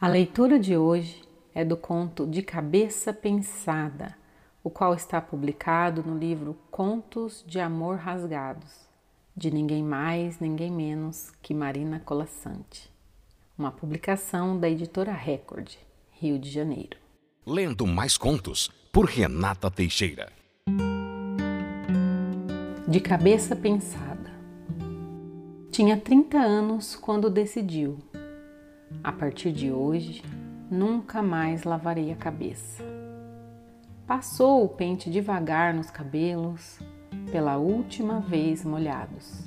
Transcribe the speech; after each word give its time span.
A 0.00 0.06
leitura 0.06 0.60
de 0.60 0.76
hoje 0.76 1.24
é 1.52 1.64
do 1.64 1.76
conto 1.76 2.24
De 2.24 2.40
Cabeça 2.40 3.12
Pensada, 3.12 4.14
o 4.62 4.70
qual 4.70 4.94
está 4.94 5.20
publicado 5.20 6.04
no 6.04 6.16
livro 6.16 6.56
Contos 6.70 7.42
de 7.44 7.58
Amor 7.58 7.96
Rasgados, 7.96 8.88
de 9.36 9.50
ninguém 9.50 9.82
mais, 9.82 10.38
ninguém 10.38 10.70
menos 10.70 11.32
que 11.42 11.52
Marina 11.52 11.98
Colassante. 11.98 12.88
Uma 13.58 13.72
publicação 13.72 14.56
da 14.56 14.70
editora 14.70 15.10
Record, 15.10 15.72
Rio 16.12 16.38
de 16.38 16.48
Janeiro. 16.48 16.96
Lendo 17.44 17.84
mais 17.84 18.16
contos 18.16 18.70
por 18.92 19.04
Renata 19.04 19.68
Teixeira. 19.68 20.30
De 22.86 23.00
cabeça 23.00 23.56
pensada. 23.56 24.30
Tinha 25.72 25.96
30 25.96 26.38
anos 26.38 26.94
quando 26.94 27.28
decidiu 27.28 27.98
a 29.02 29.12
partir 29.12 29.52
de 29.52 29.70
hoje, 29.70 30.22
nunca 30.70 31.22
mais 31.22 31.64
lavarei 31.64 32.12
a 32.12 32.16
cabeça. 32.16 32.82
Passou 34.06 34.64
o 34.64 34.68
pente 34.68 35.10
devagar 35.10 35.74
nos 35.74 35.90
cabelos, 35.90 36.78
pela 37.30 37.56
última 37.56 38.20
vez 38.20 38.64
molhados, 38.64 39.44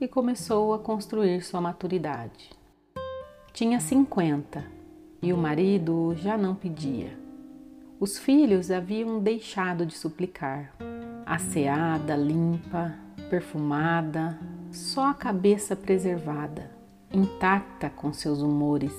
e 0.00 0.06
começou 0.06 0.74
a 0.74 0.78
construir 0.78 1.42
sua 1.42 1.60
maturidade. 1.60 2.50
Tinha 3.52 3.80
50 3.80 4.64
e 5.22 5.32
o 5.32 5.36
marido 5.36 6.14
já 6.16 6.36
não 6.36 6.54
pedia. 6.54 7.18
Os 7.98 8.18
filhos 8.18 8.70
haviam 8.70 9.20
deixado 9.20 9.86
de 9.86 9.96
suplicar. 9.96 10.74
Asseada, 11.24 12.16
limpa, 12.16 12.94
perfumada, 13.30 14.38
só 14.70 15.08
a 15.08 15.14
cabeça 15.14 15.74
preservada 15.74 16.73
intacta 17.14 17.88
com 17.88 18.12
seus 18.12 18.42
humores, 18.42 18.92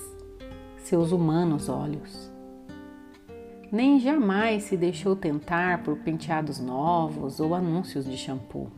seus 0.78 1.12
humanos 1.12 1.68
olhos. 1.68 2.32
Nem 3.70 4.00
jamais 4.00 4.64
se 4.64 4.78
deixou 4.78 5.18
tentar 5.18 5.84
por 5.84 5.98
penteados 5.98 6.60
novos 6.60 7.42
ou 7.42 7.54
anúncios 7.54 8.06
de 8.06 8.16
shampoo. 8.16 8.72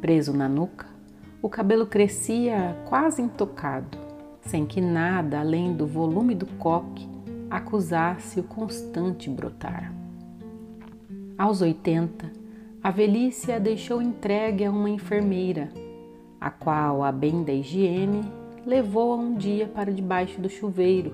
Preso 0.00 0.32
na 0.32 0.48
nuca, 0.48 0.86
o 1.40 1.48
cabelo 1.48 1.86
crescia 1.86 2.76
quase 2.88 3.22
intocado, 3.22 3.96
sem 4.40 4.66
que 4.66 4.80
nada 4.80 5.38
além 5.38 5.72
do 5.72 5.86
volume 5.86 6.34
do 6.34 6.46
coque 6.46 7.08
acusasse 7.48 8.40
o 8.40 8.42
constante 8.42 9.30
brotar. 9.30 9.94
Aos 11.38 11.62
80, 11.62 12.32
a 12.82 12.90
velhice 12.90 13.52
a 13.52 13.60
deixou 13.60 14.02
entregue 14.02 14.64
a 14.64 14.70
uma 14.70 14.90
enfermeira 14.90 15.83
a 16.44 16.50
qual, 16.50 17.02
a 17.02 17.10
bem 17.10 17.42
da 17.42 17.54
higiene, 17.54 18.20
levou-a 18.66 19.16
um 19.16 19.34
dia 19.34 19.66
para 19.66 19.90
debaixo 19.90 20.38
do 20.42 20.50
chuveiro, 20.50 21.12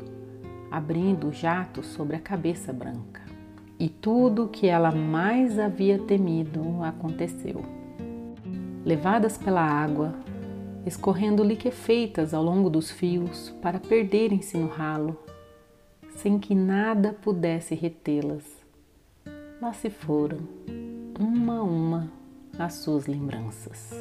abrindo 0.69 1.29
o 1.29 1.33
jato 1.33 1.85
sobre 1.85 2.17
a 2.17 2.21
cabeça 2.21 2.73
branca. 2.73 3.23
E 3.79 3.89
tudo 3.89 4.47
o 4.47 4.49
que 4.49 4.67
ela 4.67 4.91
mais 4.91 5.57
havia 5.57 6.01
temido 6.01 6.83
aconteceu. 6.83 7.65
Levadas 8.85 9.39
pela 9.39 9.63
água, 9.63 10.17
escorrendo 10.85 11.45
liquefeitas 11.45 12.35
ao 12.35 12.43
longo 12.43 12.69
dos 12.69 12.91
fios 12.91 13.51
para 13.63 13.79
perderem-se 13.79 14.59
no 14.59 14.67
ralo, 14.67 15.17
sem 16.17 16.41
que 16.41 16.57
nada 16.57 17.13
pudesse 17.13 17.77
retê-las, 17.77 18.45
lá 19.63 19.73
se 19.73 19.91
foram, 19.91 20.39
uma 21.21 21.59
a 21.59 21.63
uma, 21.63 22.13
as 22.59 22.75
suas 22.75 23.07
lembranças. 23.07 23.95